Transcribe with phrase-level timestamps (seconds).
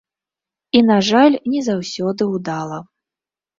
[0.79, 2.83] І, на жаль, не заўсёды ўдала.